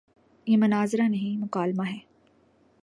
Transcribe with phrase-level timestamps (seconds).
[0.47, 1.97] یہ مناظرہ نہیں، مکالمہ ہے۔